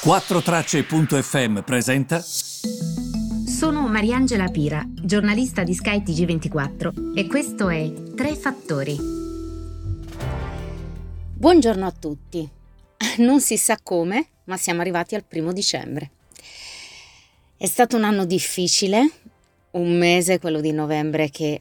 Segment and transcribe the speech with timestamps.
[0.00, 2.20] 4Tracce.fm presenta.
[2.20, 8.96] Sono Mariangela Pira, giornalista di Sky TG24 e questo è Tre Fattori.
[11.34, 12.48] Buongiorno a tutti.
[13.18, 16.10] Non si sa come, ma siamo arrivati al primo dicembre.
[17.56, 19.10] È stato un anno difficile,
[19.72, 21.60] un mese, quello di novembre, che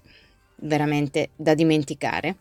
[0.57, 2.35] veramente da dimenticare.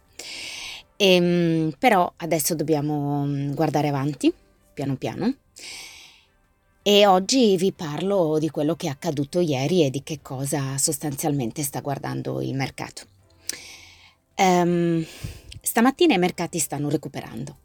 [0.94, 4.30] E, ehm, però adesso dobbiamo mm, guardare avanti,
[4.74, 5.34] piano piano.
[6.82, 11.62] E oggi vi parlo di quello che è accaduto ieri e di che cosa sostanzialmente
[11.62, 13.02] sta guardando il mercato.
[14.37, 15.05] Um,
[15.61, 17.56] stamattina i mercati stanno recuperando.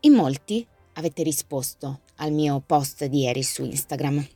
[0.00, 4.26] In molti avete risposto al mio post di ieri su Instagram,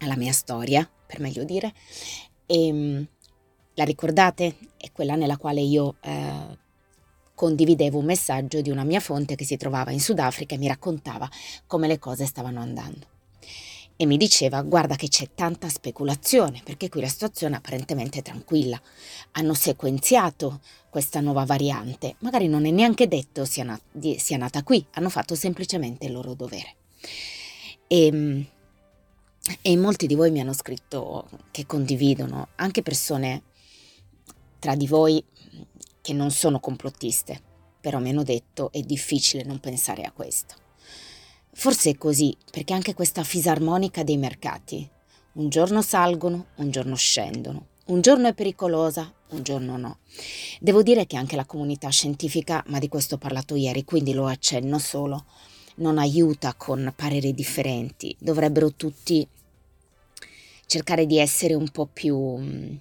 [0.00, 1.72] alla mia storia, per meglio dire,
[2.46, 3.06] e um,
[3.74, 4.56] la ricordate?
[4.76, 6.58] È quella nella quale io eh,
[7.42, 11.28] condividevo un messaggio di una mia fonte che si trovava in Sudafrica e mi raccontava
[11.66, 13.04] come le cose stavano andando.
[13.96, 18.80] E mi diceva, guarda che c'è tanta speculazione, perché qui la situazione apparentemente è tranquilla.
[19.32, 24.86] Hanno sequenziato questa nuova variante, magari non è neanche detto sia, nat- sia nata qui,
[24.92, 26.76] hanno fatto semplicemente il loro dovere.
[27.88, 28.46] E, ehm,
[29.62, 33.42] e molti di voi mi hanno scritto che condividono, anche persone
[34.60, 35.24] tra di voi
[36.02, 37.40] che non sono complottiste,
[37.80, 40.56] però mi hanno detto è difficile non pensare a questo.
[41.54, 44.88] Forse è così, perché anche questa fisarmonica dei mercati,
[45.34, 49.98] un giorno salgono, un giorno scendono, un giorno è pericolosa, un giorno no.
[50.60, 54.26] Devo dire che anche la comunità scientifica, ma di questo ho parlato ieri, quindi lo
[54.26, 55.24] accenno solo,
[55.76, 58.14] non aiuta con pareri differenti.
[58.18, 59.26] Dovrebbero tutti
[60.66, 62.74] cercare di essere un po' più mm,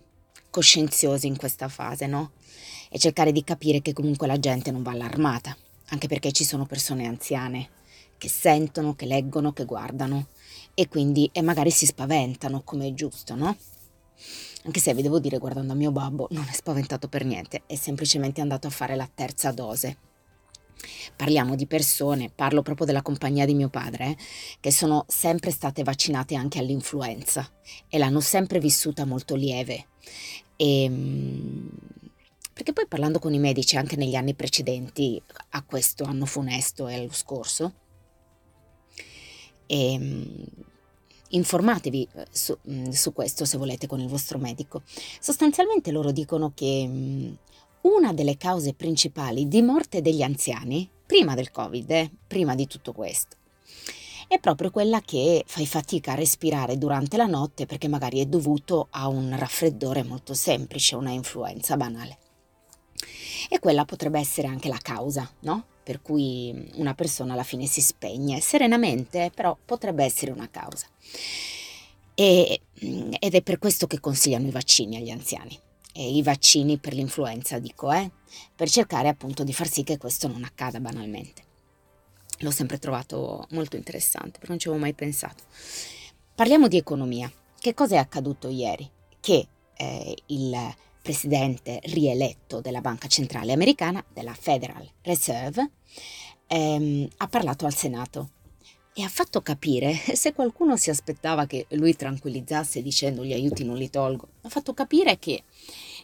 [0.49, 2.31] coscienziosi in questa fase, no?
[2.93, 5.55] E cercare di capire che comunque la gente non va allarmata,
[5.89, 7.69] anche perché ci sono persone anziane
[8.17, 10.27] che sentono, che leggono, che guardano
[10.75, 13.57] e quindi e magari si spaventano, come è giusto, no?
[14.63, 17.75] Anche se vi devo dire, guardando a mio babbo, non è spaventato per niente, è
[17.75, 19.97] semplicemente andato a fare la terza dose.
[21.15, 24.17] Parliamo di persone, parlo proprio della compagnia di mio padre, eh,
[24.59, 27.49] che sono sempre state vaccinate anche all'influenza
[27.89, 29.87] e l'hanno sempre vissuta molto lieve.
[30.55, 31.69] E, ehm,
[32.61, 36.93] perché poi parlando con i medici anche negli anni precedenti a questo anno funesto e
[36.93, 37.73] allo scorso,
[39.65, 40.45] e, ehm,
[41.29, 44.83] informatevi eh, su, mm, su, questo se volete con il vostro medico.
[45.19, 47.33] Sostanzialmente loro dicono che mm,
[47.81, 52.91] una delle cause principali di morte degli anziani, prima del Covid, eh, prima di tutto
[52.93, 53.37] questo,
[54.27, 58.85] è proprio quella che fai fatica a respirare durante la notte perché magari è dovuto
[58.91, 62.20] a un raffreddore molto semplice, una influenza banale.
[63.49, 65.65] E quella potrebbe essere anche la causa, no?
[65.83, 70.85] Per cui una persona alla fine si spegne serenamente, però potrebbe essere una causa.
[72.13, 75.57] E, ed è per questo che consigliano i vaccini agli anziani.
[75.93, 78.09] E I vaccini per l'influenza, dico, eh?
[78.55, 81.43] Per cercare appunto di far sì che questo non accada banalmente.
[82.39, 85.43] L'ho sempre trovato molto interessante, perché non ci avevo mai pensato.
[86.33, 87.31] Parliamo di economia.
[87.59, 88.89] Che cosa è accaduto ieri?
[89.19, 95.71] Che eh, il presidente rieletto della Banca Centrale Americana, della Federal Reserve,
[96.47, 98.29] ehm, ha parlato al Senato
[98.93, 103.77] e ha fatto capire, se qualcuno si aspettava che lui tranquillizzasse dicendo gli aiuti non
[103.77, 105.43] li tolgo, ha fatto capire che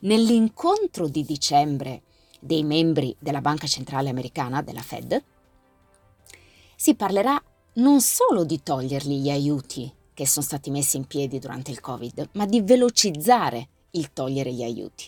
[0.02, 2.04] nell'incontro di dicembre
[2.40, 5.24] dei membri della Banca Centrale Americana, della Fed,
[6.76, 7.42] si parlerà
[7.74, 12.30] non solo di togliergli gli aiuti che sono stati messi in piedi durante il Covid,
[12.34, 15.06] ma di velocizzare il togliere gli aiuti.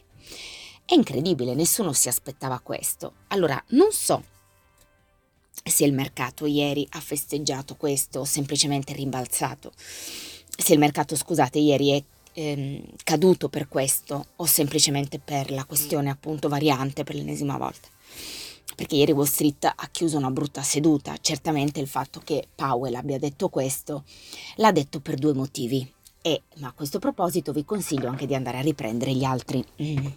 [0.86, 3.14] È incredibile, nessuno si aspettava questo.
[3.28, 4.24] Allora, non so
[5.64, 9.72] se il mercato ieri ha festeggiato questo o semplicemente rimbalzato.
[9.76, 16.10] Se il mercato, scusate, ieri è ehm, caduto per questo o semplicemente per la questione
[16.10, 17.88] appunto variante per l'ennesima volta.
[18.76, 21.18] Perché ieri Wall Street ha chiuso una brutta seduta.
[21.20, 24.06] Certamente il fatto che Powell abbia detto questo
[24.56, 25.88] l'ha detto per due motivi.
[26.22, 30.08] E, ma a questo proposito vi consiglio anche di andare a riprendere gli altri, mm,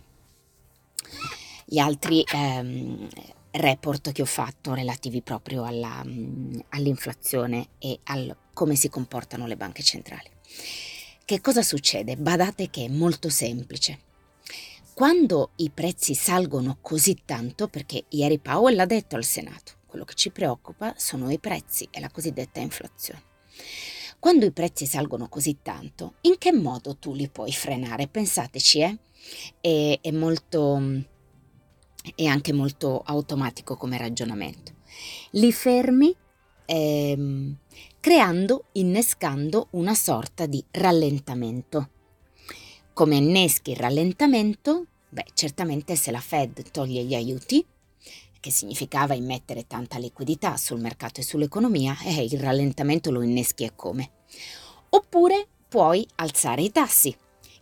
[1.64, 3.08] gli altri ehm,
[3.52, 9.56] report che ho fatto relativi proprio alla, mm, all'inflazione e al come si comportano le
[9.56, 10.28] banche centrali.
[11.24, 12.16] Che cosa succede?
[12.16, 14.00] Badate che è molto semplice.
[14.92, 20.14] Quando i prezzi salgono così tanto, perché ieri Powell l'ha detto al Senato, quello che
[20.14, 23.22] ci preoccupa sono i prezzi e la cosiddetta inflazione.
[24.22, 28.06] Quando i prezzi salgono così tanto, in che modo tu li puoi frenare?
[28.06, 28.98] Pensateci, eh?
[29.60, 30.80] È, è molto
[32.14, 34.74] è anche molto automatico come ragionamento.
[35.32, 36.14] Li fermi
[36.66, 37.56] ehm,
[37.98, 41.88] creando, innescando una sorta di rallentamento.
[42.92, 44.86] Come inneschi il rallentamento?
[45.08, 47.66] Beh, certamente se la Fed toglie gli aiuti,
[48.42, 53.76] che significava immettere tanta liquidità sul mercato e sull'economia, eh, il rallentamento lo inneschi e
[53.76, 54.10] come.
[54.88, 57.16] Oppure puoi alzare i tassi.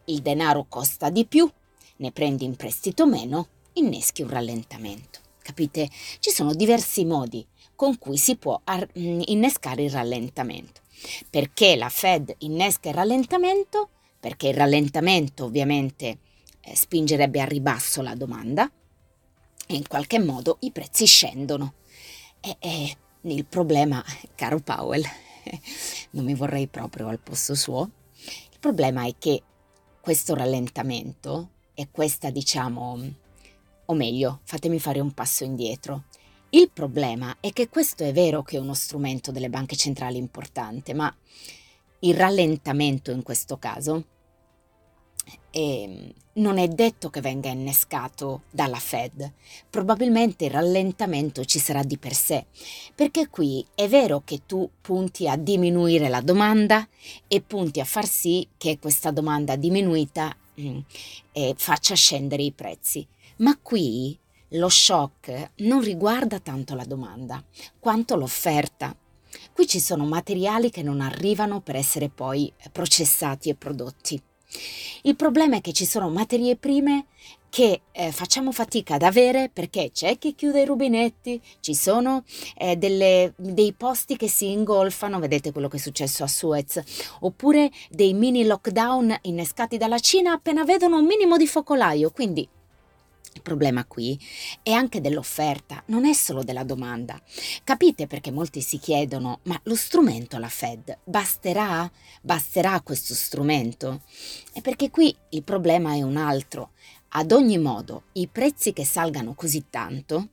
[0.06, 1.48] Il denaro costa di più,
[1.96, 5.20] ne prendi in prestito meno, inneschi un rallentamento.
[5.42, 5.90] Capite?
[6.18, 10.80] Ci sono diversi modi con cui si può mm, innescare il rallentamento.
[11.28, 13.90] Perché la Fed innesca il rallentamento?
[14.18, 16.18] Perché il rallentamento ovviamente
[16.62, 18.70] eh, spingerebbe a ribasso la domanda
[19.70, 21.74] e in qualche modo i prezzi scendono.
[22.40, 25.04] E, e il problema, caro Powell,
[26.10, 27.90] non mi vorrei proprio al posto suo,
[28.50, 29.42] il problema è che
[30.00, 33.14] questo rallentamento e questa diciamo,
[33.84, 36.04] o meglio, fatemi fare un passo indietro,
[36.50, 40.94] il problema è che questo è vero che è uno strumento delle banche centrali importante,
[40.94, 41.14] ma
[42.00, 44.04] il rallentamento in questo caso
[45.50, 49.32] eh, non è detto che venga innescato dalla Fed.
[49.68, 52.46] Probabilmente il rallentamento ci sarà di per sé,
[52.94, 56.86] perché qui è vero che tu punti a diminuire la domanda
[57.26, 60.34] e punti a far sì che questa domanda diminuita
[61.32, 63.06] eh, faccia scendere i prezzi.
[63.38, 64.18] Ma qui
[64.54, 67.42] lo shock non riguarda tanto la domanda
[67.78, 68.94] quanto l'offerta.
[69.52, 74.20] Qui ci sono materiali che non arrivano per essere poi processati e prodotti.
[75.02, 77.06] Il problema è che ci sono materie prime
[77.48, 82.24] che eh, facciamo fatica ad avere perché c'è chi chiude i rubinetti, ci sono
[82.56, 86.80] eh, delle, dei posti che si ingolfano, vedete quello che è successo a Suez,
[87.20, 92.48] oppure dei mini lockdown innescati dalla Cina appena vedono un minimo di focolaio, quindi
[93.32, 94.18] il problema qui
[94.62, 97.20] è anche dell'offerta, non è solo della domanda.
[97.62, 101.90] Capite perché molti si chiedono, ma lo strumento alla Fed basterà?
[102.20, 104.02] Basterà questo strumento?
[104.52, 106.72] E perché qui il problema è un altro.
[107.10, 110.28] Ad ogni modo, i prezzi che salgano così tanto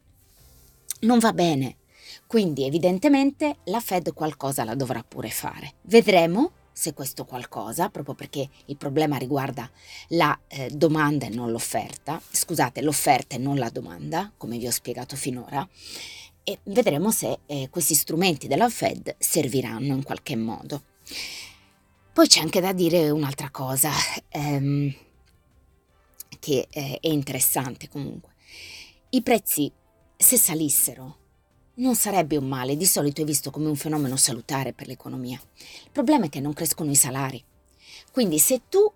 [1.02, 1.78] non va bene.
[2.26, 5.76] Quindi evidentemente la Fed qualcosa la dovrà pure fare.
[5.84, 9.68] Vedremo se questo qualcosa, proprio perché il problema riguarda
[10.10, 14.72] la eh, domanda e non l'offerta, scusate, l'offerta e non la domanda, come vi ho
[14.72, 15.68] spiegato finora,
[16.44, 20.84] e vedremo se eh, questi strumenti della Fed serviranno in qualche modo.
[22.14, 23.92] Poi c'è anche da dire un'altra cosa
[24.30, 24.94] ehm,
[26.40, 28.34] che eh, è interessante comunque.
[29.10, 29.72] I prezzi,
[30.16, 31.18] se salissero,
[31.78, 35.40] non sarebbe un male, di solito è visto come un fenomeno salutare per l'economia.
[35.84, 37.44] Il problema è che non crescono i salari.
[38.12, 38.92] Quindi se tu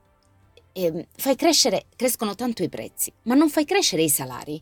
[0.74, 4.62] eh, fai crescere, crescono tanto i prezzi, ma non fai crescere i salari,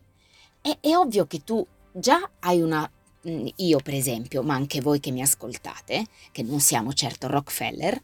[0.61, 2.89] è, è ovvio che tu già hai una
[3.27, 8.01] mm, io per esempio, ma anche voi che mi ascoltate, che non siamo certo Rockefeller,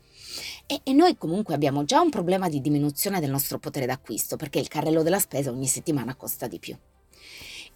[0.66, 4.60] e, e, noi comunque abbiamo già un problema di diminuzione del nostro potere d'acquisto, perché
[4.60, 6.78] il carrello della spesa ogni settimana costa di più.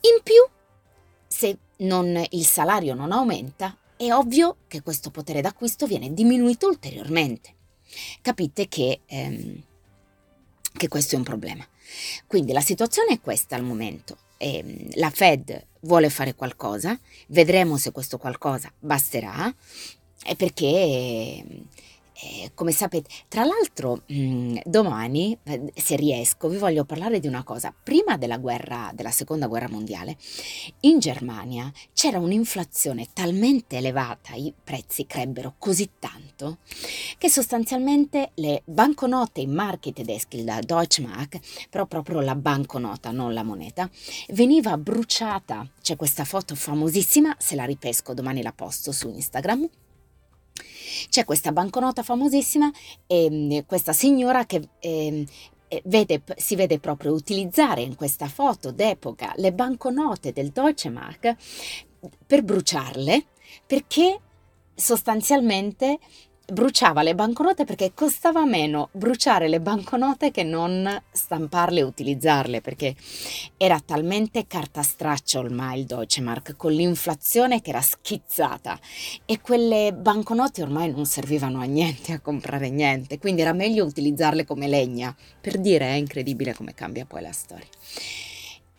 [0.02, 0.42] In più,
[1.28, 7.56] se non, il salario non aumenta, è ovvio che questo potere d'acquisto viene diminuito ulteriormente.
[8.22, 9.62] Capite che, ehm,
[10.74, 11.66] che questo è un problema.
[12.28, 14.18] Quindi la situazione è questa al momento.
[14.38, 16.98] Eh, la Fed vuole fare qualcosa,
[17.28, 19.54] vedremo se questo qualcosa basterà,
[20.38, 21.44] perché
[22.22, 27.28] eh, come sapete, tra l'altro mh, mm, domani, eh, se riesco, vi voglio parlare di
[27.28, 27.74] una cosa.
[27.82, 30.18] Prima della guerra, della seconda guerra mondiale,
[30.82, 36.58] in Germania c'era un'inflazione talmente elevata, i prezzi crebbero così tanto,
[37.18, 43.44] che sostanzialmente le banconote in marchi tedeschi, il Deutschmark, però proprio la banconota, non la
[43.44, 43.90] moneta,
[44.30, 45.68] veniva bruciata.
[45.82, 49.70] C'è questa foto famosissima, se la ripesco domani la posto su Instagram
[51.10, 52.72] c'è questa banconota famosissima
[53.08, 55.26] e ehm, questa signora che eh,
[55.84, 61.36] Vede, si vede proprio utilizzare in questa foto d'epoca le banconote del Deutsche Mark
[62.26, 63.26] per bruciarle
[63.68, 64.20] perché
[64.74, 66.00] sostanzialmente
[66.52, 72.96] bruciava le banconote perché costava meno bruciare le banconote che non stamparle e utilizzarle perché
[73.58, 78.80] era talmente carta straccia ormai il Deutsche Mark con l'inflazione che era schizzata
[79.26, 84.46] e quelle banconote ormai non servivano a niente, a comprare niente, quindi era meglio utilizzarle
[84.46, 85.16] come legna.
[85.42, 87.68] Per dire è incredibile come cambia poi la storia.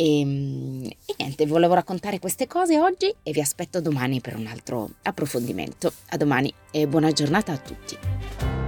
[0.00, 4.46] E, ehm, e, niente, volevo raccontare queste cose oggi e vi aspetto domani per un
[4.46, 5.92] altro approfondimento.
[6.08, 8.59] A domani e buona giornata a tutti.